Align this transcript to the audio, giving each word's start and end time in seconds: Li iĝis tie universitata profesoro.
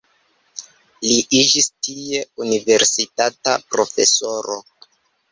Li 1.07 1.17
iĝis 1.39 1.67
tie 1.87 2.21
universitata 2.45 3.53
profesoro. 3.75 4.57